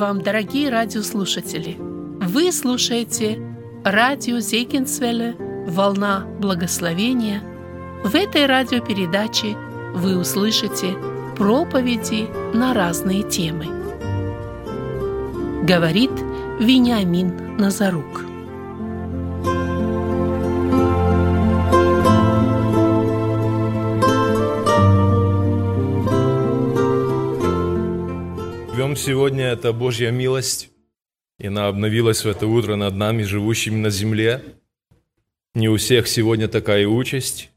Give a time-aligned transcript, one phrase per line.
[0.00, 1.76] Вам, дорогие радиослушатели!
[1.78, 3.38] Вы слушаете
[3.84, 7.42] радио Зейкинсвелле «Волна благословения».
[8.02, 9.58] В этой радиопередаче
[9.94, 10.96] вы услышите
[11.36, 13.66] проповеди на разные темы.
[15.64, 16.12] Говорит
[16.58, 18.29] Вениамин Назарук.
[28.90, 30.68] Живем сегодня, это Божья милость,
[31.38, 34.42] и она обновилась в это утро над нами, живущими на земле.
[35.54, 37.52] Не у всех сегодня такая участь.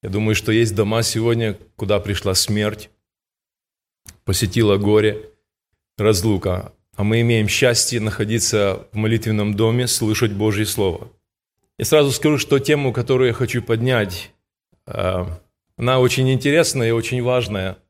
[0.00, 2.88] Я думаю, что есть дома сегодня, куда пришла смерть,
[4.24, 5.28] посетила горе,
[5.96, 6.72] разлука.
[6.94, 11.10] А мы имеем счастье находиться в молитвенном доме, слышать Божье Слово.
[11.78, 14.30] Я сразу скажу, что тему, которую я хочу поднять,
[14.86, 15.24] э,
[15.76, 17.76] она очень интересная и очень важная–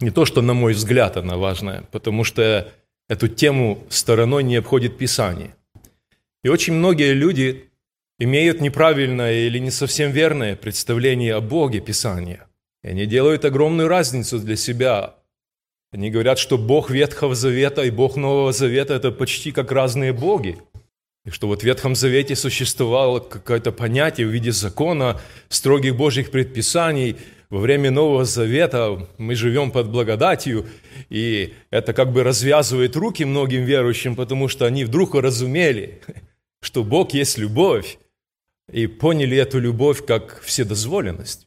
[0.00, 2.72] не то, что, на мой взгляд, она важная, потому что
[3.08, 5.54] эту тему стороной не обходит Писание.
[6.42, 7.70] И очень многие люди
[8.18, 12.46] имеют неправильное или не совсем верное представление о Боге Писания.
[12.82, 15.14] И они делают огромную разницу для себя.
[15.92, 20.58] Они говорят, что Бог Ветхого Завета и Бог Нового Завета– это почти как разные боги.
[21.24, 27.16] И что вот в Ветхом Завете существовало какое-то понятие в виде закона, строгих Божьих предписаний–
[27.52, 30.66] во время Нового Завета мы живем под благодатью,
[31.10, 36.00] и это как бы развязывает руки многим верующим, потому что они вдруг разумели,
[36.62, 37.98] что Бог есть любовь,
[38.72, 41.46] и поняли эту любовь как вседозволенность.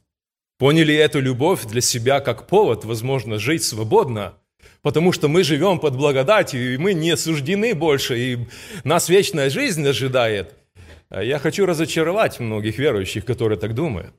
[0.58, 4.34] Поняли эту любовь для себя как повод, возможно, жить свободно,
[4.82, 8.38] потому что мы живем под благодатью, и мы не осуждены больше, и
[8.84, 10.54] нас вечная жизнь ожидает.
[11.10, 14.14] Я хочу разочаровать многих верующих, которые так думают.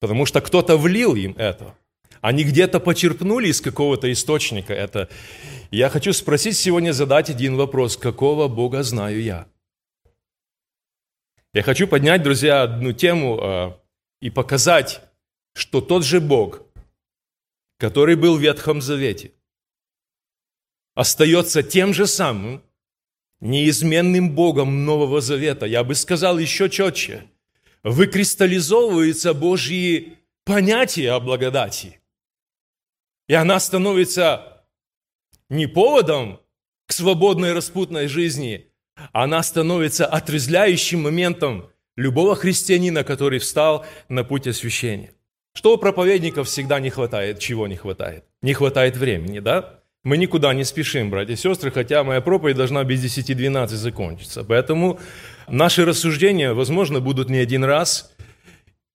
[0.00, 1.74] Потому что кто-то влил им это.
[2.20, 5.08] Они где-то почерпнули из какого-то источника это.
[5.70, 7.96] Я хочу спросить сегодня, задать один вопрос.
[7.96, 9.46] Какого Бога знаю я?
[11.54, 13.72] Я хочу поднять, друзья, одну тему э,
[14.20, 15.00] и показать,
[15.54, 16.62] что тот же Бог,
[17.78, 19.32] который был в Ветхом Завете,
[20.94, 22.62] остается тем же самым,
[23.40, 25.66] неизменным Богом Нового Завета.
[25.66, 27.24] Я бы сказал еще четче–
[27.88, 32.00] выкристаллизовываются Божьи понятия о благодати.
[33.28, 34.64] И она становится
[35.48, 36.40] не поводом
[36.86, 38.66] к свободной распутной жизни,
[39.12, 45.12] она становится отрезвляющим моментом любого христианина, который встал на путь освящения.
[45.54, 47.38] Что у проповедников всегда не хватает?
[47.38, 48.24] Чего не хватает?
[48.42, 49.80] Не хватает времени, да?
[50.04, 54.44] Мы никуда не спешим, братья и сестры, хотя моя проповедь должна без 10-12 закончиться.
[54.44, 55.00] Поэтому
[55.50, 58.14] Наши рассуждения, возможно, будут не один раз,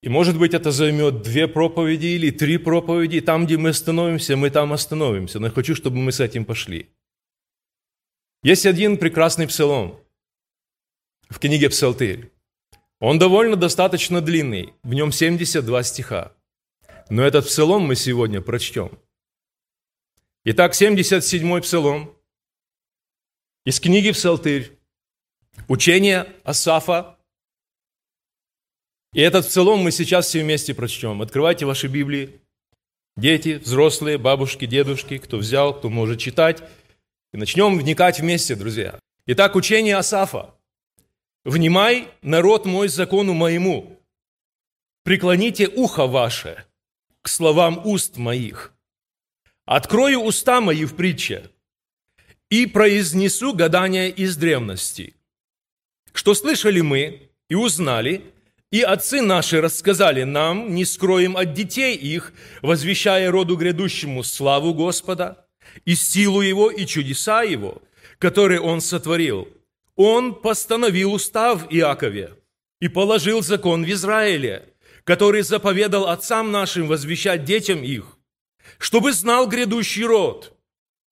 [0.03, 3.21] и, может быть, это займет две проповеди или три проповеди.
[3.21, 5.39] Там, где мы остановимся, мы там остановимся.
[5.39, 6.89] Но я хочу, чтобы мы с этим пошли.
[8.43, 9.97] Есть один прекрасный псалом
[11.29, 12.31] в книге «Псалтырь».
[12.99, 16.33] Он довольно достаточно длинный, в нем 72 стиха.
[17.09, 18.91] Но этот псалом мы сегодня прочтем.
[20.43, 22.13] Итак, 77-й псалом
[23.65, 24.77] из книги «Псалтырь».
[25.67, 27.17] Учение Асафа.
[29.13, 31.21] И этот псалом мы сейчас все вместе прочтем.
[31.21, 32.41] Открывайте ваши Библии.
[33.15, 36.63] Дети, взрослые, бабушки, дедушки, кто взял, кто может читать.
[37.31, 38.99] И начнем вникать вместе, друзья.
[39.27, 40.53] Итак, учение Асафа.
[41.45, 43.99] «Внимай, народ мой, закону моему,
[45.03, 46.65] преклоните ухо ваше
[47.21, 48.73] к словам уст моих.
[49.65, 51.49] Открою уста мои в притче
[52.49, 55.15] и произнесу гадания из древности
[56.13, 58.21] что слышали мы и узнали,
[58.71, 65.45] и отцы наши рассказали нам, не скроем от детей их, возвещая роду грядущему славу Господа,
[65.85, 67.81] и силу Его, и чудеса Его,
[68.19, 69.47] которые Он сотворил.
[69.95, 72.33] Он постановил устав Иакове
[72.79, 74.69] и положил закон в Израиле,
[75.03, 78.17] который заповедал отцам нашим возвещать детям их,
[78.79, 80.57] чтобы знал грядущий род,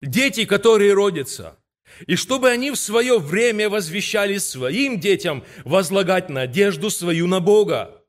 [0.02, 1.58] дети, которые родятся–
[2.08, 8.04] и чтобы они в свое время возвещали своим детям возлагать надежду свою на Бога,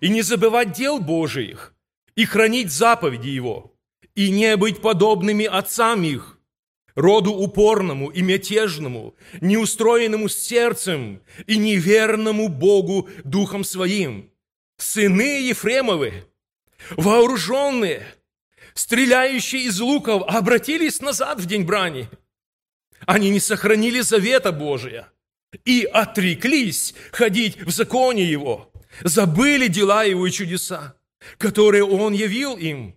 [0.00, 1.74] и не забывать дел Божиих,
[2.14, 3.74] и хранить заповеди Его,
[4.14, 6.38] и не быть подобными отцам их,
[6.94, 14.30] роду упорному и мятежному, неустроенному сердцем и неверному Богу духом своим.
[14.76, 16.26] Сыны Ефремовы,
[16.96, 18.06] вооруженные,
[18.74, 22.08] стреляющие из луков, обратились назад в день брани–
[23.06, 25.08] они не сохранили завета Божия
[25.64, 28.72] и отреклись ходить в законе Его,
[29.02, 30.96] забыли дела Его и чудеса,
[31.38, 32.96] которые Он явил им.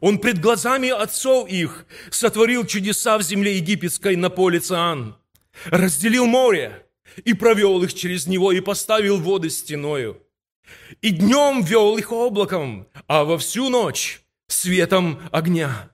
[0.00, 5.16] Он пред глазами отцов их сотворил чудеса в земле египетской на поле Циан,
[5.66, 6.86] разделил море
[7.24, 10.22] и провел их через него и поставил воды стеною.
[11.02, 15.90] И днем вел их облаком, а во всю ночь светом огня.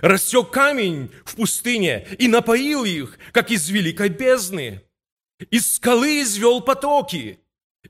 [0.00, 4.82] Рассек камень в пустыне и напоил их, как из великой бездны.
[5.50, 7.40] Из скалы извел потоки,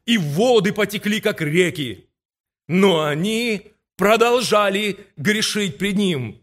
[0.05, 2.08] и воды потекли, как реки.
[2.69, 6.43] Но они продолжали грешить пред Ним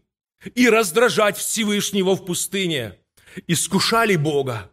[0.54, 2.98] и раздражать Всевышнего в пустыне,
[3.46, 4.70] искушали Бога,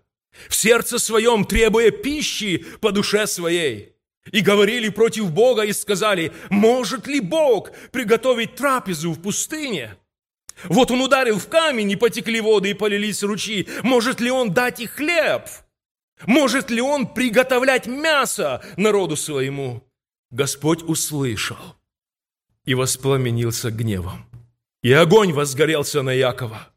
[0.50, 3.96] в сердце своем требуя пищи по душе своей,
[4.32, 9.98] и говорили против Бога и сказали, может ли Бог приготовить трапезу в пустыне?
[10.66, 13.68] Вот он ударил в камень, и потекли воды, и полились ручьи.
[13.84, 15.44] Может ли он дать и хлеб?
[16.26, 19.84] Может ли он приготовлять мясо народу своему?
[20.30, 21.58] Господь услышал
[22.66, 24.26] и воспламенился гневом.
[24.84, 26.70] И огонь возгорелся на Якова.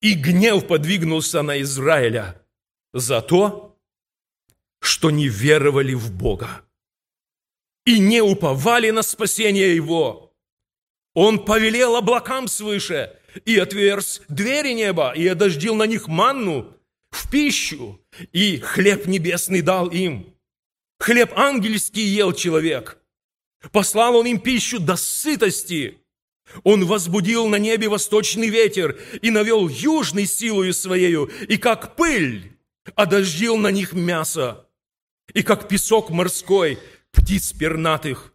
[0.00, 2.42] И гнев подвигнулся на Израиля
[2.92, 3.78] за то,
[4.80, 6.62] что не веровали в Бога
[7.84, 10.31] и не уповали на спасение Его.
[11.14, 16.76] Он повелел облакам свыше и отверз двери неба и одождил на них манну
[17.10, 18.00] в пищу,
[18.32, 20.34] и хлеб небесный дал им.
[20.98, 22.98] Хлеб ангельский ел человек–
[23.70, 25.98] Послал он им пищу до сытости.
[26.64, 32.52] Он возбудил на небе восточный ветер и навел южный силою своею, и как пыль
[32.94, 34.66] одождил на них мясо,
[35.32, 36.78] и как песок морской
[37.12, 38.31] птиц пернатых.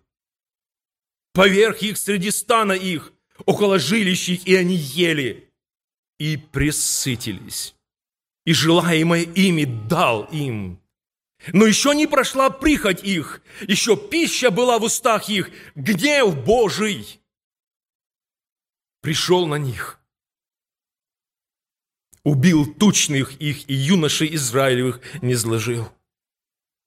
[1.38, 3.14] Поверх их среди стана их,
[3.46, 5.54] около жилищ их, и они ели,
[6.18, 7.76] и присытились.
[8.44, 10.82] И желаемое ими дал им.
[11.54, 17.22] Но еще не прошла прихоть их, еще пища была в устах их, гнев Божий
[19.02, 20.00] пришел на них.
[22.24, 25.88] Убил тучных их и юношей Израилевых не сложил.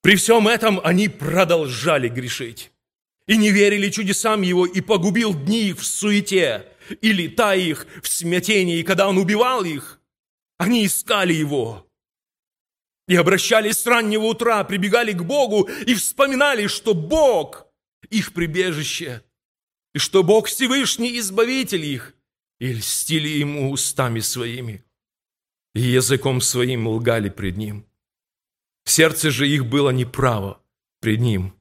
[0.03, 2.73] При всем этом они продолжали грешить
[3.31, 6.67] и не верили чудесам Его, и погубил дни их в суете,
[7.01, 10.01] и лета их в смятении, и когда Он убивал их,
[10.59, 11.89] они искали Его,
[13.07, 17.69] и обращались с раннего утра, прибегали к Богу и вспоминали, что Бог
[18.11, 19.23] их прибежище,
[19.95, 22.17] и что Бог Всевышний Избавитель их,
[22.59, 24.85] и льстили Ему устами своими,
[25.77, 27.87] и языком своим лгали пред Ним.
[28.87, 30.61] Сердце же их было неправо
[30.99, 31.60] пред Ним,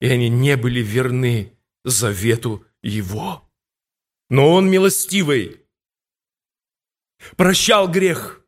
[0.00, 1.52] и они не были верны
[1.84, 3.48] завету Его.
[4.30, 5.62] Но Он милостивый,
[7.36, 8.40] прощал грех–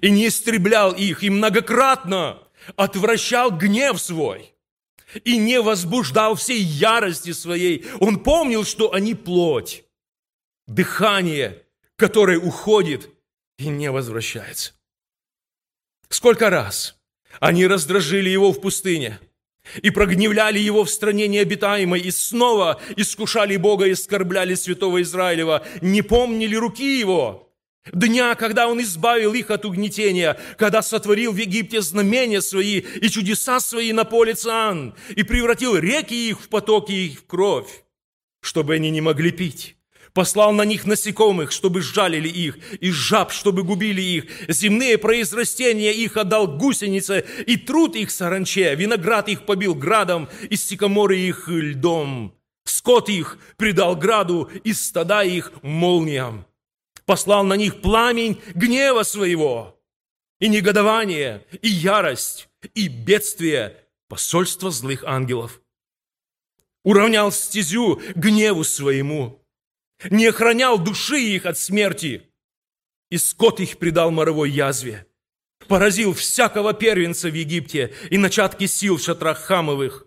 [0.00, 2.42] и не истреблял их, и многократно
[2.76, 4.54] отвращал гнев свой,
[5.24, 7.86] и не возбуждал всей ярости своей.
[8.00, 9.84] Он помнил, что они плоть,
[10.66, 11.64] дыхание,
[11.96, 13.10] которое уходит
[13.58, 14.72] и не возвращается.
[16.08, 17.00] Сколько раз
[17.40, 19.18] они раздражили его в пустыне
[19.82, 26.02] и прогневляли его в стране необитаемой, и снова искушали Бога и оскорбляли святого Израилева, не
[26.02, 27.42] помнили руки его–
[27.92, 33.60] Дня, когда Он избавил их от угнетения, когда сотворил в Египте знамения свои и чудеса
[33.60, 37.84] свои на поле Циан, и превратил реки их в потоки и в кровь,
[38.40, 39.75] чтобы они не могли пить.
[40.16, 44.24] Послал на них насекомых, чтобы сжалили их, и жаб, чтобы губили их.
[44.48, 51.18] Земные произрастения их отдал гусенице, и труд их саранче, виноград их побил градом, и сикоморы
[51.18, 52.34] их льдом.
[52.64, 56.46] Скот их предал граду, и стада их молниям
[57.04, 59.78] послал на них пламень гнева своего,
[60.40, 63.76] и негодование, и ярость, и бедствие,
[64.08, 65.60] посольство злых ангелов.
[66.84, 69.45] Уравнял стезю гневу своему,
[70.10, 72.30] не охранял души их от смерти,
[73.10, 75.06] и скот их предал моровой язве,
[75.68, 80.06] поразил всякого первенца в Египте и начатки сил в шатрах хамовых,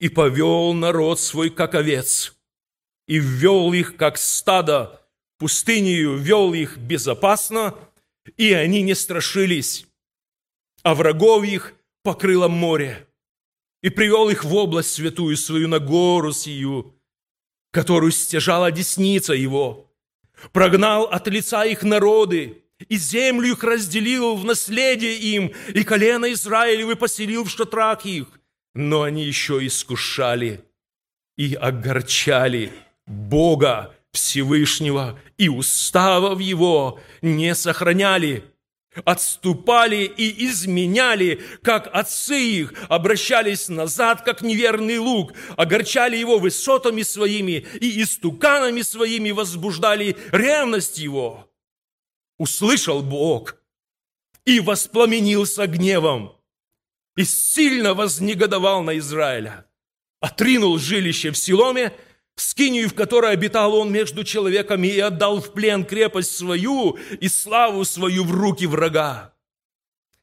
[0.00, 2.36] и повел народ свой, как овец,
[3.06, 5.06] и ввел их, как стадо,
[5.38, 7.74] пустынею вел их безопасно,
[8.36, 9.86] и они не страшились,
[10.82, 13.06] а врагов их покрыло море,
[13.82, 16.94] и привел их в область святую свою на гору сию,
[17.74, 19.90] которую стяжала десница его,
[20.52, 26.94] прогнал от лица их народы, и землю их разделил в наследие им, и колено Израилевы
[26.94, 28.28] поселил в шатрах их.
[28.74, 30.64] Но они еще искушали
[31.36, 32.72] и огорчали
[33.06, 38.44] Бога Всевышнего и уставов Его не сохраняли.
[39.04, 47.66] Отступали и изменяли, как отцы их, обращались назад, как неверный лук, огорчали его высотами своими
[47.80, 51.50] и истуканами своими возбуждали ревность его.
[52.38, 53.56] Услышал Бог
[54.44, 56.36] и воспламенился гневом,
[57.16, 59.66] и сильно вознегодовал на Израиля.
[60.20, 61.92] Отринул жилище в Силоме–
[62.36, 67.84] скинию, в которой обитал он между человеками, и отдал в плен крепость свою и славу
[67.84, 69.34] свою в руки врага.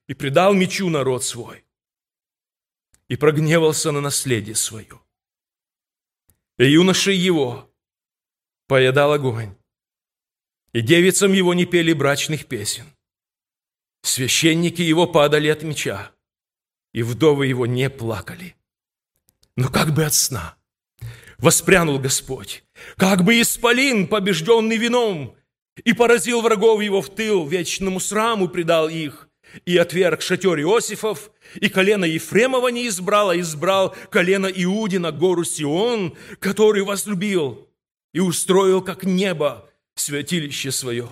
[0.07, 1.63] И предал мечу народ свой,
[3.07, 4.99] и прогневался на наследие свое.
[6.57, 7.73] И юношей его
[8.67, 9.55] поедал огонь,
[10.73, 12.85] и девицам его не пели брачных песен.
[14.03, 16.11] Священники его падали от меча,
[16.91, 18.55] и вдовы его не плакали,
[19.55, 20.57] но как бы от сна–
[21.41, 22.63] воспрянул Господь,
[22.97, 25.35] как бы исполин, побежденный вином,
[25.83, 29.27] и поразил врагов его в тыл, вечному сраму предал их,
[29.65, 36.15] и отверг шатер Иосифов, и колено Ефремова не избрал, а избрал колено Иудина, гору Сион,
[36.39, 37.67] который возлюбил,
[38.13, 41.09] и устроил, как небо, святилище свое.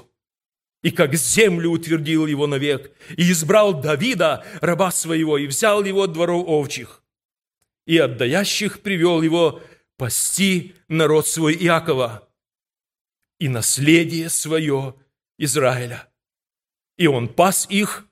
[0.82, 6.14] И как землю утвердил его навек, и избрал Давида, раба своего, и взял его от
[6.14, 7.04] дворов овчих,
[7.86, 9.62] и отдаящих привел его
[10.00, 12.28] пасти народ свой Иакова
[13.38, 14.96] и наследие свое
[15.38, 16.10] Израиля.
[16.98, 18.08] И он пас их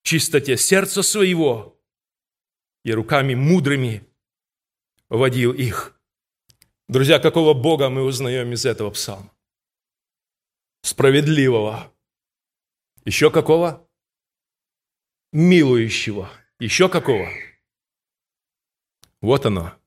[0.00, 1.76] в чистоте сердца своего
[2.84, 4.06] и руками мудрыми
[5.08, 6.00] водил их.
[6.86, 9.32] Друзья, какого Бога мы узнаем из этого псалма?
[10.82, 11.92] Справедливого.
[13.04, 13.86] Еще какого?
[15.32, 16.30] Милующего.
[16.60, 17.28] Еще какого?
[19.20, 19.77] Вот оно.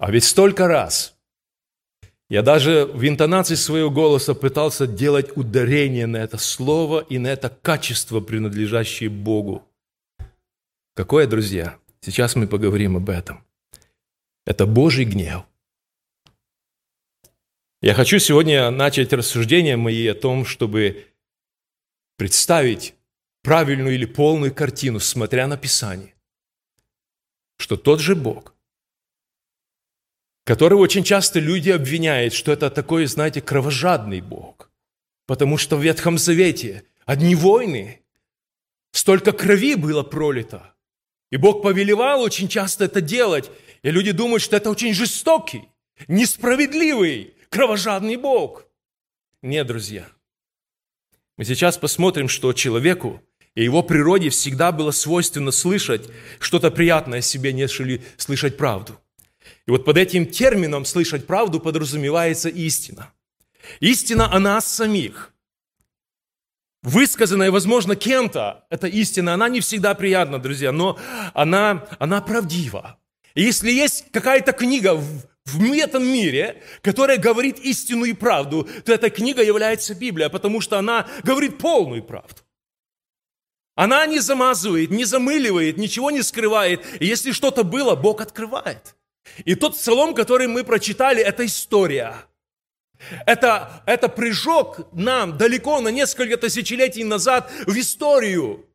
[0.00, 1.14] А ведь столько раз
[2.30, 7.50] я даже в интонации своего голоса пытался делать ударение на это слово и на это
[7.50, 9.62] качество, принадлежащее Богу.
[10.94, 11.78] Какое, друзья?
[12.00, 13.44] Сейчас мы поговорим об этом.
[14.46, 15.42] Это Божий гнев.
[17.82, 21.08] Я хочу сегодня начать рассуждения мои о том, чтобы
[22.16, 22.94] представить
[23.42, 26.14] правильную или полную картину, смотря на Писание,
[27.58, 28.54] что тот же Бог–
[30.44, 34.70] которого очень часто люди обвиняют, что это такой, знаете, кровожадный Бог.
[35.26, 38.00] Потому что в Ветхом Завете одни войны,
[38.92, 40.74] столько крови было пролито.
[41.30, 43.50] И Бог повелевал очень часто это делать.
[43.82, 45.68] И люди думают, что это очень жестокий,
[46.08, 48.66] несправедливый, кровожадный Бог.
[49.42, 50.08] Нет, друзья.
[51.36, 53.22] Мы сейчас посмотрим, что человеку
[53.54, 59.00] и его природе всегда было свойственно слышать что-то приятное себе, нежели слышать правду.
[59.70, 63.12] И вот под этим термином «слышать правду» подразумевается истина.
[63.78, 65.32] Истина о нас самих.
[66.82, 70.98] Высказанная, возможно, кем-то, эта истина, она не всегда приятна, друзья, но
[71.34, 72.98] она, она правдива.
[73.34, 78.92] И если есть какая-то книга в, в этом мире, которая говорит истину и правду, то
[78.92, 82.40] эта книга является Библия, потому что она говорит полную правду.
[83.76, 86.84] Она не замазывает, не замыливает, ничего не скрывает.
[87.00, 88.96] И если что-то было, Бог открывает.
[89.44, 92.26] И тот псалом, который мы прочитали, это история.
[93.26, 98.66] Это, это прыжок нам далеко на несколько тысячелетий назад в историю.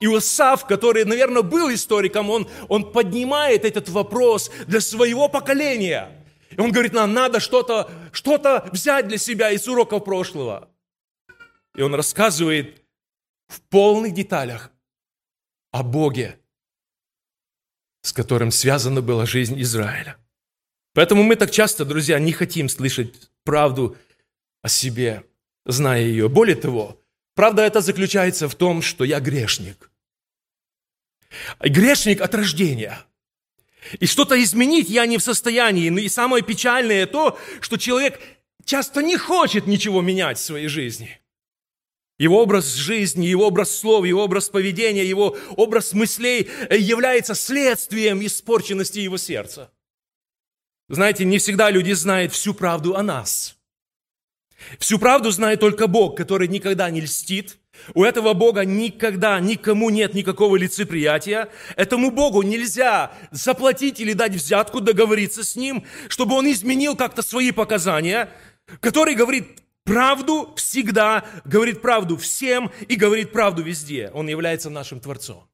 [0.00, 6.24] Иосаф, который, наверное, был историком, он, он поднимает этот вопрос для своего поколения.
[6.50, 10.68] И он говорит, нам надо что-то что взять для себя из уроков прошлого.
[11.74, 12.82] И он рассказывает
[13.48, 14.70] в полных деталях
[15.72, 16.38] о Боге,
[18.04, 20.18] с которым связана была жизнь Израиля.
[20.92, 23.96] Поэтому мы так часто, друзья, не хотим слышать правду
[24.60, 25.24] о себе,
[25.64, 26.28] зная ее.
[26.28, 27.00] Более того,
[27.34, 29.90] правда это заключается в том, что я грешник.
[31.60, 33.00] Грешник от рождения.
[33.98, 35.88] И что-то изменить я не в состоянии.
[35.88, 38.20] Ну и самое печальное то, что человек
[38.66, 41.18] часто не хочет ничего менять в своей жизни–
[42.18, 49.00] его образ жизни, его образ слов, его образ поведения, его образ мыслей является следствием испорченности
[49.00, 49.70] его сердца.
[50.88, 53.56] Знаете, не всегда люди знают всю правду о нас.
[54.78, 57.58] Всю правду знает только Бог, который никогда не льстит.
[57.94, 61.48] У этого Бога никогда никому нет никакого лицеприятия.
[61.76, 67.50] Этому Богу нельзя заплатить или дать взятку, договориться с Ним, чтобы Он изменил как-то свои
[67.50, 68.30] показания,
[68.80, 74.10] который говорит, правду всегда, говорит правду всем и говорит правду везде.
[74.12, 75.48] Он является нашим Творцом.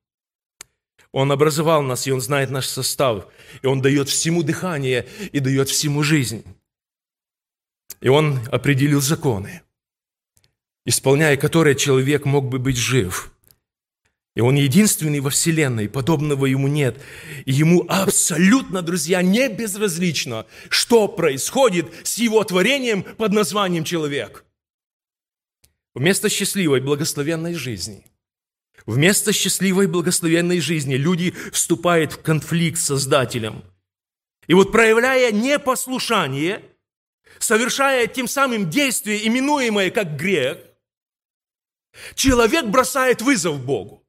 [1.13, 3.27] Он образовал нас, и Он знает наш состав,
[3.63, 6.45] и Он дает всему дыхание, и дает всему жизнь.
[8.01, 9.63] И Он определил законы.
[10.87, 13.33] Исполняя которое человек мог бы быть жив.
[14.37, 17.01] И он единственный во Вселенной, подобного ему нет.
[17.47, 24.45] И ему абсолютно, друзья, не безразлично, что происходит с его творением под названием человек.
[25.95, 28.07] Вместо счастливой, благословенной жизни,
[28.87, 33.65] вместо счастливой, благословенной жизни люди вступают в конфликт с Создателем.
[34.47, 36.63] И вот проявляя непослушание,
[37.41, 40.59] совершая тем самым действие, именуемое как грех,
[42.15, 44.00] человек бросает вызов Богу.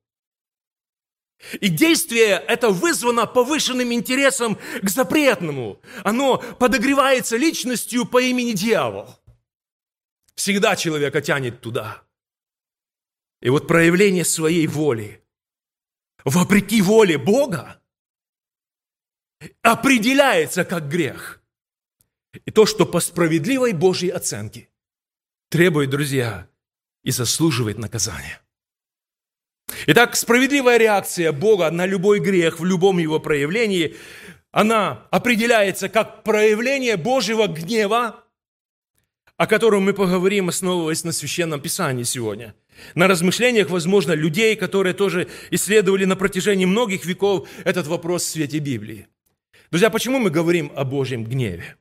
[1.60, 5.82] И действие это вызвано повышенным интересом к запретному.
[6.04, 9.16] Оно подогревается личностью по имени дьявол.
[10.36, 12.04] Всегда человека тянет туда.
[13.42, 15.24] И вот проявление своей воли,
[16.24, 17.82] вопреки воле Бога,
[19.62, 21.42] определяется как грех.
[22.46, 24.70] И то, что по справедливой Божьей оценке
[25.50, 26.48] требует, друзья,
[27.04, 28.41] и заслуживает наказания.
[29.88, 33.96] Итак, справедливая реакция Бога на любой грех в любом его проявлении,
[34.52, 38.24] она определяется как проявление Божьего гнева,
[39.38, 42.54] о котором мы поговорим, основываясь на Священном Писании сегодня.
[42.96, 48.60] На размышлениях, возможно, людей, которые тоже исследовали на протяжении многих веков этот вопрос в свете
[48.60, 49.08] Библии.
[49.72, 51.76] Друзья, почему мы говорим о Божьем гневе?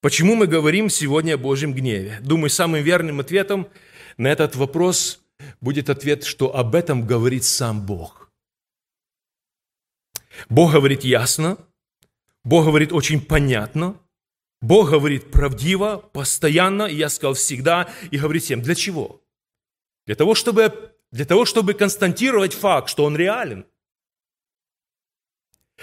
[0.00, 2.18] Почему мы говорим сегодня о Божьем гневе?
[2.22, 3.68] Думаю, самым верным ответом
[4.16, 5.21] на этот вопрос
[5.60, 8.30] будет ответ, что об этом говорит сам Бог.
[10.48, 11.58] Бог говорит ясно,
[12.44, 13.96] Бог говорит очень понятно,
[14.60, 18.62] Бог говорит правдиво, постоянно, и я сказал всегда, и говорит всем.
[18.62, 19.20] Для чего?
[20.06, 23.66] Для того, чтобы, для того, чтобы констатировать факт, что он реален.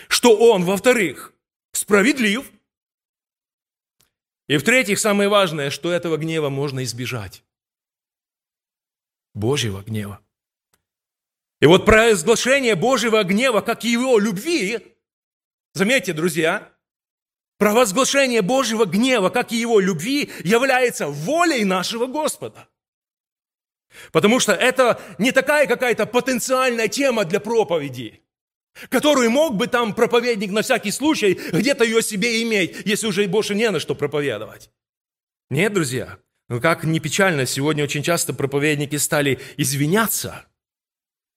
[0.08, 1.34] Что он, во-вторых,
[1.74, 2.50] справедлив.
[4.48, 7.44] И в-третьих, самое важное, что этого гнева можно избежать.
[9.33, 10.19] Божьего гнева.
[11.62, 14.95] И вот провозглашение Божьего гнева, как и его любви,
[15.73, 16.71] заметьте, друзья,
[17.58, 22.69] провозглашение Божьего гнева, как и его любви, является волей нашего Господа.
[24.12, 28.23] Потому что это не такая какая-то потенциальная тема для проповеди,
[28.89, 33.56] которую мог бы там проповедник на всякий случай где-то ее себе иметь, если уже больше
[33.56, 34.71] не на что проповедовать.
[35.49, 40.45] Нет, друзья, но как ни печально, сегодня очень часто проповедники стали извиняться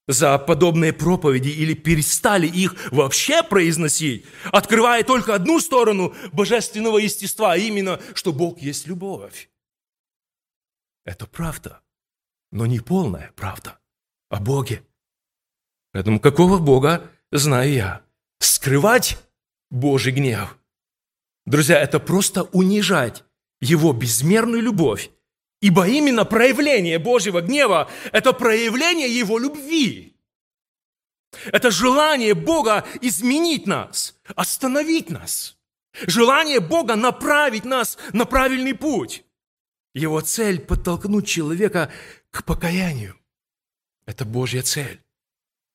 [0.09, 7.57] за подобные проповеди или перестали их вообще произносить, открывая только одну сторону божественного естества, а
[7.57, 9.51] именно, что Бог есть любовь.
[11.05, 11.83] Это правда,
[12.51, 13.79] но не полная правда
[14.31, 14.83] о Боге.
[15.93, 18.03] Поэтому какого Бога знаю я?
[18.39, 19.19] Скрывать
[19.71, 20.59] Божий гнев.
[21.45, 23.25] Друзья, это просто унижать
[23.63, 25.11] его безмерную любовь.
[25.63, 30.17] Ибо именно проявление Божьего гнева– это проявление Его любви.
[31.47, 35.57] Это желание Бога изменить нас, остановить нас.
[36.07, 39.25] Желание Бога направить нас на правильный путь.
[39.95, 41.91] Его цель– подтолкнуть человека
[42.31, 43.15] к покаянию.
[44.05, 45.01] Это Божья цель,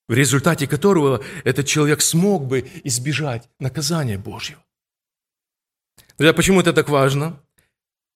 [0.10, 4.62] в результате которого этот человек смог бы избежать наказания Божьего.
[6.18, 7.42] Друзья, почему это так важно?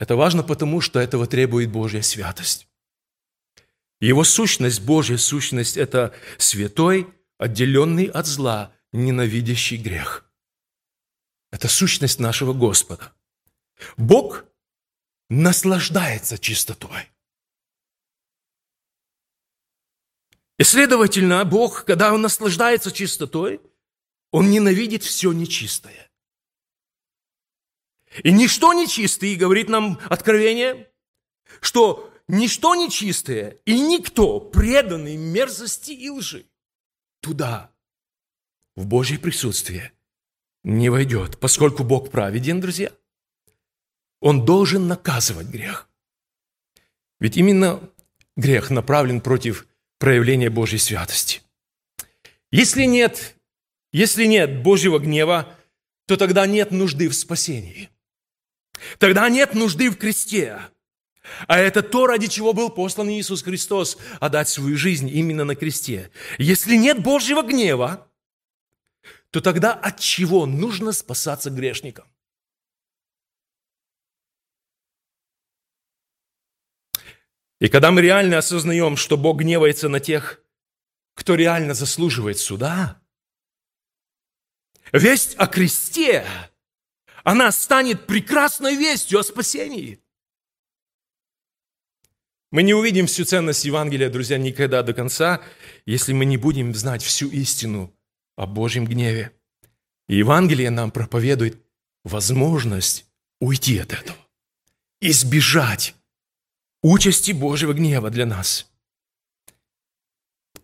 [0.02, 2.68] Это важно потому, что этого требует Божья святость.
[4.00, 10.26] Его сущность, Божья сущность– это святой, отделенный от зла, ненавидящий грех.
[11.52, 13.14] Это сущность нашего Господа.
[13.96, 14.46] Бог
[15.30, 17.12] наслаждается чистотой.
[20.58, 23.62] И, следовательно, Бог, когда Он наслаждается чистотой,
[24.32, 26.11] Он ненавидит все нечистое.
[28.24, 30.90] И ничто нечистое, говорит нам Откровение,
[31.62, 36.46] что ничто нечистое и никто, преданный мерзости и лжи,
[37.22, 37.72] туда,
[38.76, 39.94] в Божье присутствие,
[40.64, 42.92] не войдет, поскольку Бог праведен, друзья.
[44.20, 45.90] Он должен наказывать грех.
[47.20, 47.82] Ведь именно
[48.36, 51.42] грех направлен против проявления Божьей святости.
[52.52, 53.36] Если нет,
[53.92, 55.56] если нет Божьего гнева,
[56.06, 57.90] то тогда нет нужды в спасении–
[58.98, 60.60] Тогда нет нужды в кресте.
[61.48, 66.12] А это то, ради чего был послан Иисус Христос, отдать свою жизнь именно на кресте.
[66.38, 68.08] Если нет Божьего гнева,
[69.30, 72.08] то тогда от чего нужно спасаться грешникам?
[77.60, 80.42] И когда мы реально осознаем, что Бог гневается на тех,
[81.14, 83.00] кто реально заслуживает суда,
[84.92, 86.26] весть о кресте–
[87.24, 90.00] она станет прекрасной вестью о спасении.
[92.52, 95.42] Мы не увидим всю ценность Евангелия, друзья, никогда до конца,
[95.86, 97.94] если мы не будем знать всю истину
[98.36, 99.32] о Божьем гневе.
[100.10, 101.62] И Евангелие нам проповедует
[102.04, 103.06] возможность
[103.40, 104.18] уйти от этого,
[105.00, 105.96] избежать
[106.84, 108.70] участи Божьего гнева для нас.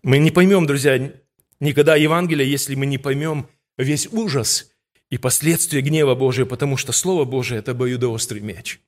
[0.03, 1.13] Мы не поймем, друзья,
[1.61, 4.71] никогда Евангелие, если мы не поймем весь ужас
[5.09, 8.81] и последствия гнева Божия, потому что Слово Божие– это обоюдоострый меч,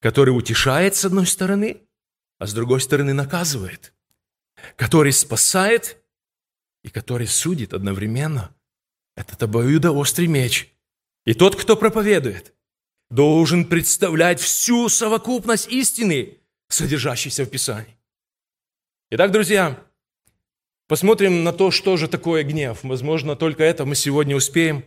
[0.00, 1.82] который утешает с одной стороны,
[2.38, 3.94] а с другой стороны наказывает,
[4.76, 5.98] который спасает
[6.82, 8.54] и который судит одновременно.
[9.16, 10.72] Это обоюдоострый меч.
[11.26, 12.54] И тот, кто проповедует,
[13.10, 16.38] должен представлять всю совокупность истины,
[16.68, 17.98] содержащейся в Писании.
[19.10, 19.82] Итак, друзья,
[20.86, 22.80] посмотрим на то, что же такое гнев.
[22.82, 24.84] Возможно, только это мы сегодня успеем.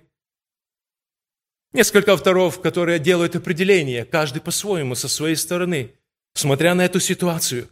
[1.74, 5.96] Несколько авторов, которые делают определение, каждый по-своему, со своей стороны,
[6.34, 7.70] смотря на эту ситуацию,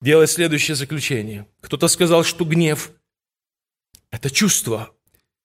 [0.00, 1.46] делает следующее заключение.
[1.60, 2.90] Кто-то сказал, что гнев–
[4.10, 4.94] это чувство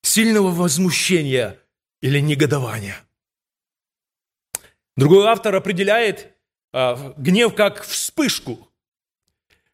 [0.01, 1.57] сильного возмущения
[2.01, 2.97] или негодования–
[4.99, 6.35] Другой автор определяет
[6.73, 8.69] а, гнев как вспышку,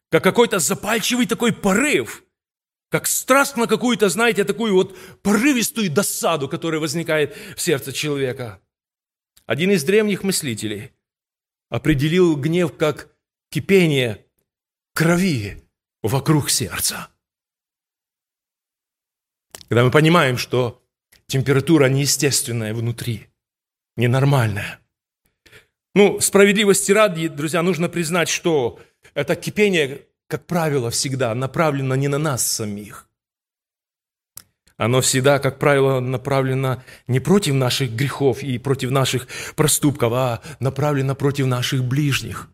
[0.08, 2.22] как какой-то запальчивый такой порыв,
[2.88, 8.60] как страсть на какую-то, знаете, такую вот порывистую досаду, которая возникает в сердце человека.
[9.46, 10.92] Один из древних мыслителей
[11.68, 13.12] определил гнев как
[13.50, 14.24] кипение
[14.94, 15.62] крови
[16.02, 17.08] вокруг сердца.
[19.68, 20.82] Когда мы понимаем, что
[21.26, 23.28] температура неестественная внутри,
[23.96, 24.80] ненормальная–
[25.96, 28.78] ну, справедливости ради, друзья, нужно признать, что
[29.14, 33.08] это кипение, как правило, всегда направлено не на нас самих.
[34.76, 41.14] Оно всегда, как правило, направлено не против наших грехов и против наших проступков, а направлено
[41.14, 42.50] против наших ближних.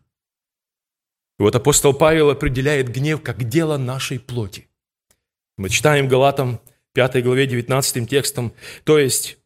[1.39, 4.69] И вот апостол Павел определяет гнев как дело нашей плоти.
[5.57, 6.61] Мы читаем Галатам
[6.93, 8.53] 5 главе 19 текстом,
[8.85, 9.37] то есть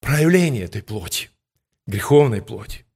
[0.00, 1.28] проявление этой плоти,
[1.86, 2.86] греховной плоти.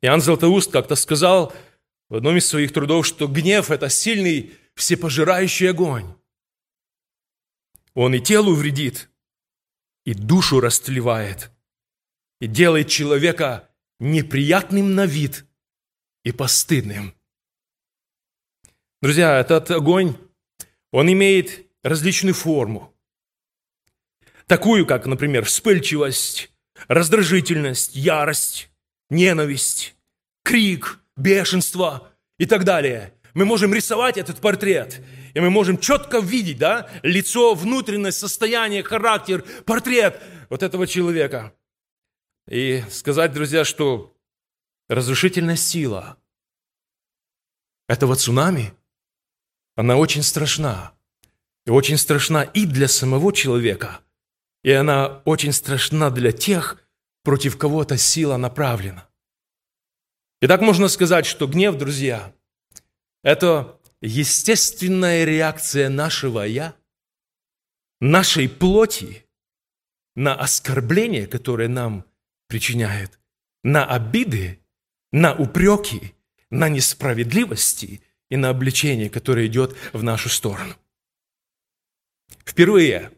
[0.00, 1.52] Иоанн Златоуст как-то сказал
[2.12, 6.14] в одном из своих трудов, что гнев– это сильный всепожирающий огонь.
[7.94, 9.08] Он и телу вредит,
[10.04, 11.50] и душу растлевает,
[12.38, 15.46] и делает человека неприятным на вид
[16.22, 17.14] и постыдным.
[19.00, 20.18] Друзья, этот огонь,
[20.90, 22.94] он имеет различную форму.
[24.46, 26.52] Такую, как, например, вспыльчивость,
[26.88, 28.70] раздражительность, ярость,
[29.08, 29.96] ненависть,
[30.42, 33.14] крик, бешенство и так далее.
[33.34, 35.00] Мы можем рисовать этот портрет,
[35.32, 41.54] и мы можем четко видеть, да, лицо, внутренность, состояние, характер, портрет вот этого человека.
[42.48, 44.14] И сказать, друзья, что
[44.88, 46.18] разрушительная сила
[47.88, 48.74] этого цунами,
[49.76, 50.92] она очень страшна.
[51.64, 54.00] И очень страшна и для самого человека,
[54.64, 56.82] и она очень страшна для тех,
[57.22, 59.08] против кого-то сила направлена.
[60.42, 62.34] И так можно сказать, что гнев, друзья,
[63.22, 66.74] это естественная реакция нашего «я»,
[68.00, 69.24] нашей плоти
[70.16, 72.04] на оскорбление, которое нам
[72.48, 73.20] причиняет,
[73.62, 74.58] на обиды,
[75.12, 76.12] на упреки,
[76.50, 80.74] на несправедливости и на обличение, которое идет в нашу сторону.
[82.44, 83.12] Впервые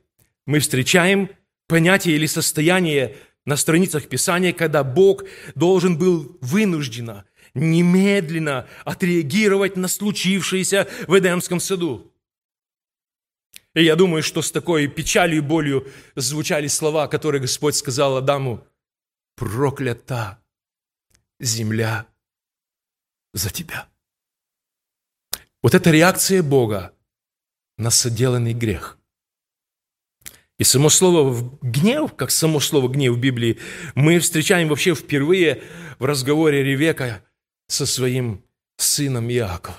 [0.45, 1.31] мы встречаем
[1.69, 10.89] понятие или состояние на страницах Писания, когда Бог должен был вынужденно, немедленно отреагировать на случившееся
[11.07, 12.11] в Эдемском саду.
[13.75, 18.67] И я думаю, что с такой печалью и болью звучали слова, которые Господь сказал Адаму,
[19.37, 20.41] «Проклята
[21.41, 22.07] земля
[23.33, 23.89] за тебя».
[25.61, 26.95] Вот это реакция Бога
[27.77, 28.99] на соделанный грех–
[30.65, 33.59] и само слово «гнев», как само слово «гнев» в Библии,
[33.95, 35.63] мы встречаем вообще впервые
[35.99, 37.23] в разговоре Ревека
[37.67, 38.43] со своим
[38.79, 39.77] сыном Иаковом,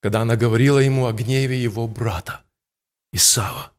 [0.00, 2.44] когда она говорила ему о гневе его брата
[3.12, 3.74] Исава.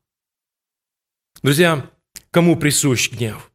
[1.42, 1.90] Друзья,
[2.30, 3.52] кому присущ гнев?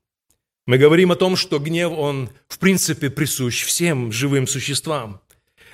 [0.67, 5.21] Мы говорим о том, что гнев, он в принципе присущ всем живым существам.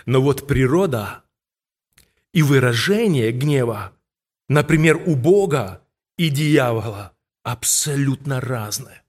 [0.05, 1.25] Но вот природа
[2.35, 3.95] и выражение гнева,
[4.51, 5.83] например, у Бога,
[6.19, 9.03] и дьявола абсолютно разное.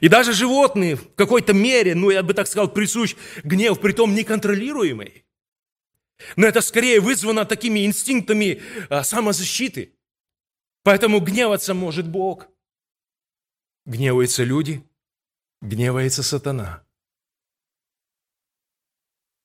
[0.00, 5.24] И даже животные в какой-то мере, ну, я бы так сказал, присущ гнев, притом неконтролируемый.
[6.36, 9.96] Но это скорее вызвано такими инстинктами а, самозащиты.
[10.82, 12.48] Поэтому гневаться может Бог.
[13.86, 14.86] Гневаются люди,
[15.62, 16.86] гневается сатана.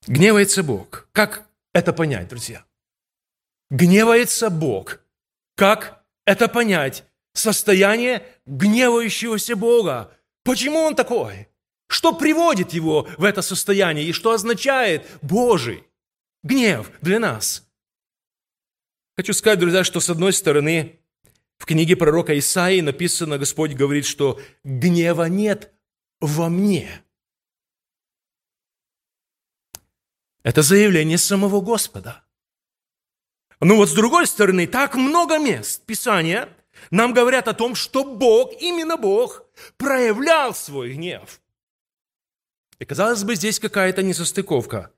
[0.05, 1.07] Гневается Бог.
[1.13, 2.65] Как это понять, друзья?
[3.69, 5.04] Гневается Бог.
[5.55, 7.05] Как это понять?
[7.33, 10.15] Состояние гневающегося Бога.
[10.43, 11.47] Почему он такой?
[11.87, 15.85] Что приводит его в это состояние и что означает Божий
[16.43, 17.67] гнев для нас?
[19.15, 20.99] Хочу сказать, друзья, что с одной стороны,
[21.57, 25.73] в книге пророка Исаии написано, Господь говорит, что гнева нет
[26.19, 27.01] во мне.
[30.43, 32.24] Это заявление самого Господа.
[33.65, 36.49] Ну вот с другой стороны, так много мест Писания
[36.91, 39.43] нам говорят о том, что Бог, именно Бог,
[39.77, 41.41] проявлял свой гнев.
[42.77, 44.91] И казалось бы, здесь какая-то несостыковка.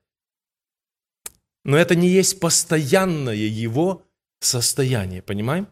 [1.63, 4.05] Но это не есть постоянное его
[4.41, 5.69] состояние, понимаем?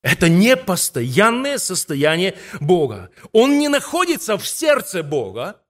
[0.00, 3.10] Это не постоянное состояние Бога.
[3.32, 5.62] Он не находится в сердце Бога,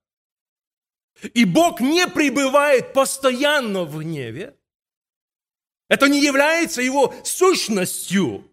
[1.34, 4.56] и Бог не пребывает постоянно в гневе.
[5.90, 8.48] Это не является его сущностью,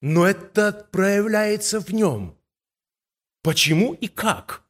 [0.00, 2.38] но это проявляется в нем.
[3.42, 4.64] Почему и как?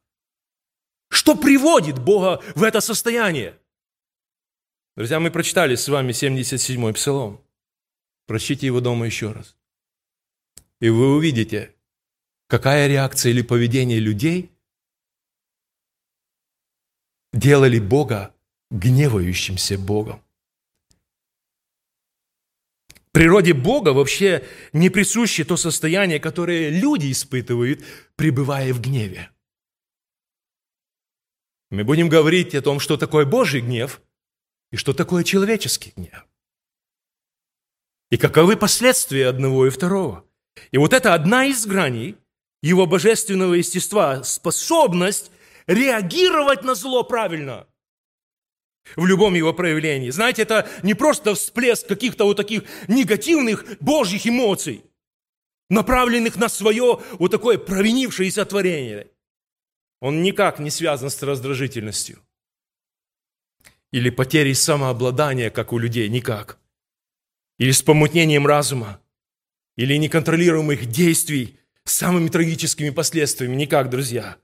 [1.11, 3.55] Что приводит Бога в это состояние?
[4.95, 7.39] Друзья, мы прочитали с вами 77-й псалом.
[8.25, 9.55] Прочтите его дома еще раз.
[10.81, 11.75] И вы увидите,
[12.47, 14.51] какая реакция или поведение людей
[17.31, 18.33] делали Бога
[18.71, 20.24] гневающимся Богом.
[23.15, 27.81] Природе Бога вообще не присуще то состояние, которое люди испытывают,
[28.17, 29.31] пребывая в гневе.
[31.69, 34.01] Мы будем говорить о том, что такое Божий гнев–
[34.71, 36.27] и что такое человеческий гнев.
[38.11, 40.25] И каковы последствия одного и второго.
[40.71, 42.17] И вот это одна из граней
[42.61, 45.31] его божественного естества, способность
[45.67, 47.65] реагировать на зло правильно
[48.95, 50.09] в любом его проявлении.
[50.09, 54.83] Знаете, это не просто всплеск каких-то вот таких негативных божьих эмоций,
[55.69, 59.07] направленных на свое вот такое провинившееся творение.
[60.01, 62.21] Он никак не связан с раздражительностью
[63.95, 66.59] или потерей самообладания, как у людей, никак.
[67.57, 68.99] Или с помутнением разума,
[69.77, 74.35] или неконтролируемых действий с самыми трагическими последствиями, никак, друзья.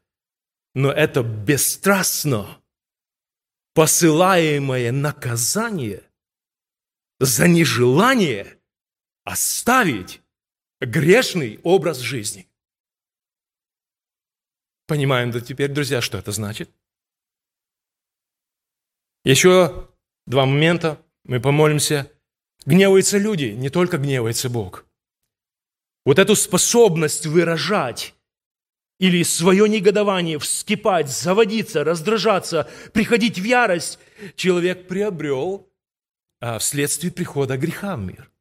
[0.73, 2.60] Но это бесстрастно
[3.73, 6.03] посылаемое наказание
[7.19, 8.59] за нежелание
[9.23, 10.21] оставить
[10.79, 12.49] грешный образ жизни.
[14.87, 16.69] Понимаем да теперь, друзья, что это значит?
[19.23, 19.89] Еще
[20.25, 22.11] два момента, мы помолимся.
[22.65, 24.85] Гневаются люди, не только гневается Бог.
[26.05, 28.15] Вот эту способность выражать
[29.01, 33.97] или свое негодование, вскипать, заводиться, раздражаться, приходить в ярость,
[34.35, 35.67] человек приобрел
[36.39, 38.31] а вследствие прихода греха в мир.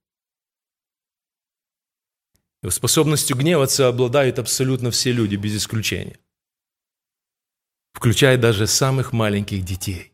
[2.68, 6.18] Способностью гневаться обладают абсолютно все люди, без исключения,
[7.92, 10.12] включая даже самых маленьких детей.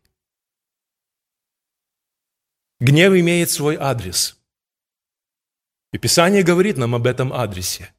[2.79, 4.39] Гнев имеет свой адрес.
[5.91, 7.93] И Писание говорит нам об этом адресе.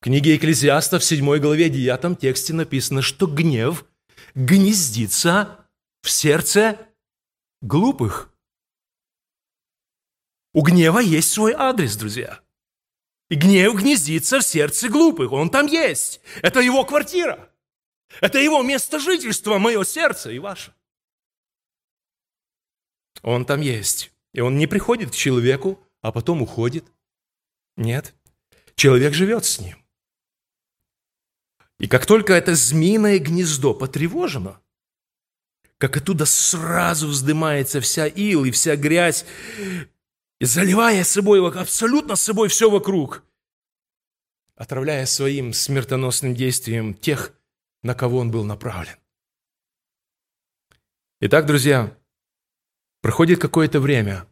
[0.00, 3.84] В книге Экклезиаста в 7 главе 9 тексте написано, что гнев
[4.36, 5.66] гнездится
[6.02, 6.78] в сердце
[7.62, 8.32] глупых.
[10.54, 12.40] У гнева есть свой адрес, друзья.
[13.28, 15.32] И гнев гнездится в сердце глупых.
[15.32, 16.20] Он там есть.
[16.42, 17.52] Это его квартира.
[18.20, 20.72] Это его место жительства, мое сердце и ваше.
[23.22, 24.12] Он там есть.
[24.32, 26.84] И он не приходит к человеку, а потом уходит.
[27.76, 28.14] Нет.
[28.76, 29.76] Человек живет с ним.
[31.78, 34.60] И как только это змеиное гнездо потревожено,
[35.78, 39.24] как оттуда сразу вздымается вся ил и вся грязь,
[40.40, 43.24] заливая собой, абсолютно собой все вокруг,
[44.56, 47.32] отравляя своим смертоносным действием тех,
[47.82, 48.96] на кого он был направлен.
[51.20, 51.96] Итак, друзья,
[53.00, 54.26] Проходит какое-то время.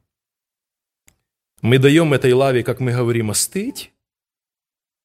[1.62, 3.92] Мы даем этой лаве, как мы говорим, остыть.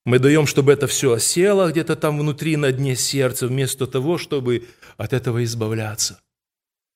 [0.06, 4.68] Мы даем, чтобы это все осело где-то там внутри, на дне сердца, вместо того, чтобы
[4.98, 6.22] от этого избавляться.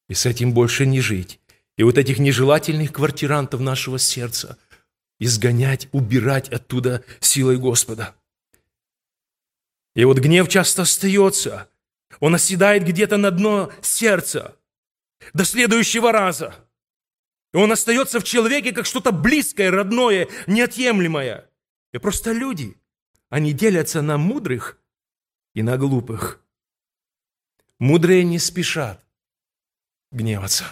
[0.10, 1.40] И с этим больше не жить.
[1.78, 4.58] И вот этих нежелательных квартирантов нашего сердца
[5.20, 8.16] изгонять, убирать оттуда силой Господа.
[9.96, 11.70] И вот гнев часто остается.
[12.20, 14.56] Он оседает где-то на дно сердца
[15.34, 16.56] до следующего раза.
[17.54, 21.50] И он остается в человеке как что-то близкое, родное, неотъемлемое.
[21.94, 22.78] И просто люди,
[23.30, 24.80] они делятся на мудрых
[25.54, 26.42] и на глупых.
[27.80, 29.06] Мудрые не спешат
[30.12, 30.66] гневаться.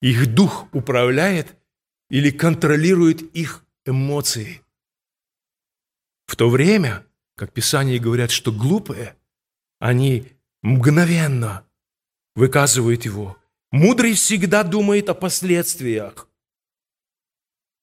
[0.00, 1.56] Их дух управляет
[2.10, 4.62] или контролирует их эмоции.
[6.26, 7.06] В то время,
[7.36, 9.16] как Писание говорят, что глупые,
[9.78, 10.32] они
[10.62, 11.66] мгновенно
[12.34, 13.36] выказывают его.
[13.70, 16.28] Мудрый всегда думает о последствиях.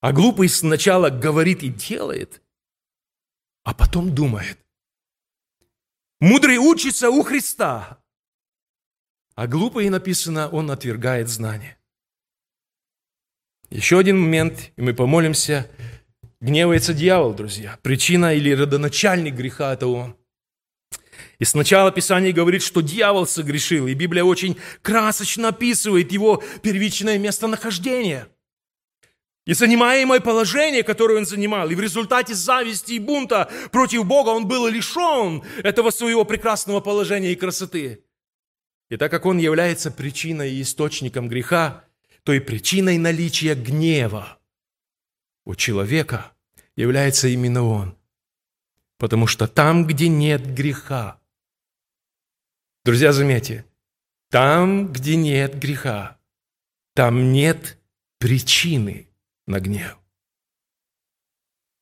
[0.01, 2.41] А глупый сначала говорит и делает,
[3.63, 4.57] а потом думает.
[6.19, 8.01] Мудрый учится у Христа,
[9.35, 11.77] а глупый написано, он отвергает знания.
[13.69, 15.69] Еще один момент, и мы помолимся.
[16.41, 17.77] Гневается дьявол, друзья.
[17.81, 20.17] Причина или родоначальник греха– это он.
[21.37, 28.27] И сначала Писание говорит, что дьявол согрешил, и Библия очень красочно описывает его первичное местонахождение–
[29.49, 34.47] и занимаемое положение, которое он занимал, и в результате зависти и бунта против Бога он
[34.47, 38.05] был лишен этого своего прекрасного положения и красоты.
[38.91, 41.83] И так как он является причиной и источником греха,
[42.21, 44.37] то и причиной наличия гнева
[45.45, 46.31] у человека
[46.75, 47.97] является именно он.
[48.99, 51.19] Потому что там, где нет греха,
[52.85, 53.65] друзья, заметьте,
[54.29, 56.19] там, где нет греха,
[56.93, 57.79] там нет
[58.19, 59.08] причины
[59.49, 59.97] на гнев.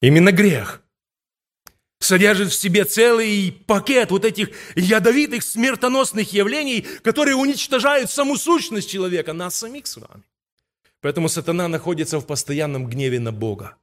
[0.02, 0.82] Именно грех
[2.00, 9.34] содержит в себе целый пакет вот этих ядовитых, смертоносных явлений, которые уничтожают саму сущность человека,
[9.34, 10.24] нас самих с вами.
[11.02, 13.76] Поэтому сатана находится в постоянном гневе на Бога.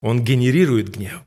[0.00, 1.20] Он генерирует гнев,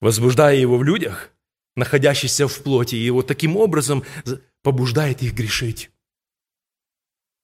[0.00, 1.30] возбуждая его в людях,
[1.74, 4.04] находящихся в плоти, и вот таким образом
[4.62, 5.90] побуждает их грешить.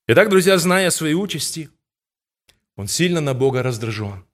[0.06, 1.70] Итак, друзья, зная свои участи–
[2.76, 4.24] он сильно на Бога раздражен.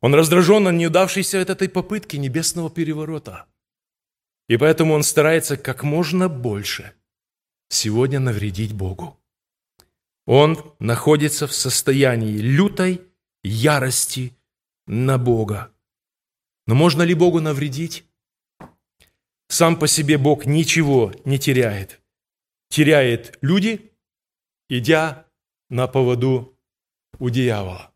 [0.00, 3.46] Он раздражен на неудавшейся от этой попытки небесного переворота.
[4.48, 6.92] И поэтому он старается как можно больше
[7.68, 9.18] сегодня навредить Богу.
[10.26, 13.02] Он находится в состоянии лютой
[13.42, 14.36] ярости
[14.86, 15.72] на Бога.
[16.66, 18.04] Но можно ли Богу навредить?
[19.48, 22.00] Сам по себе Бог ничего не теряет.
[22.70, 23.92] Теряет люди,
[24.68, 25.26] идя
[25.68, 26.53] на поводу
[27.18, 27.92] у дьявола.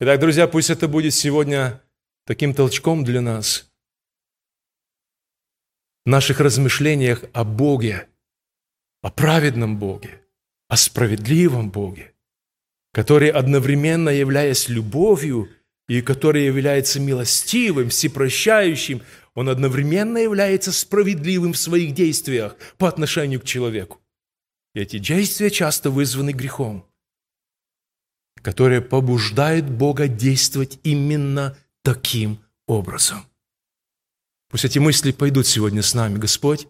[0.00, 1.82] Итак, друзья, пусть это будет сегодня
[2.26, 3.70] таким толчком для нас
[6.04, 8.08] в наших размышлениях о Боге,
[9.02, 10.22] о праведном Боге,
[10.68, 12.14] о справедливом Боге,
[12.92, 15.48] который одновременно являясь любовью
[15.88, 19.02] и который является милостивым, всепрощающим,
[19.34, 24.00] он одновременно является справедливым в своих действиях по отношению к человеку.
[24.74, 26.86] Эти действия часто вызваны грехом
[28.46, 33.26] которое побуждает Бога действовать именно таким образом.
[34.48, 36.68] Пусть эти мысли пойдут сегодня с нами, Господь.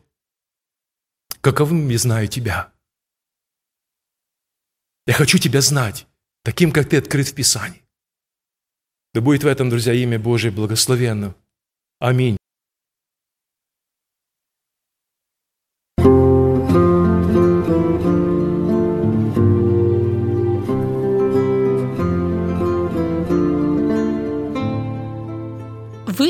[1.43, 2.73] Каковым я знаю Тебя.
[5.07, 6.07] Я хочу Тебя знать,
[6.45, 7.85] таким, как Ты открыт в Писании.
[9.13, 11.35] Да будет в этом, друзья, имя Божие благословенно.
[11.99, 12.39] Аминь.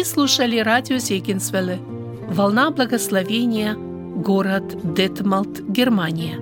[0.07, 1.79] Слушали радио Зегенсвелле
[2.29, 6.39] «Волна благословения», город Детмалт, Германия.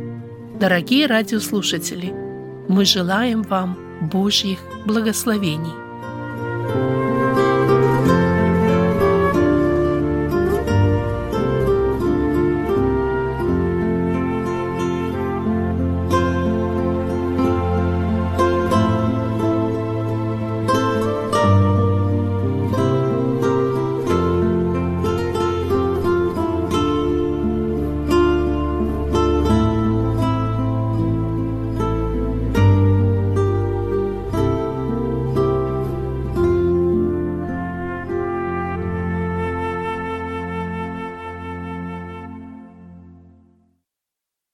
[0.61, 2.13] Дорогие радиослушатели,
[2.69, 3.77] мы желаем вам
[4.13, 6.94] Божьих благословений.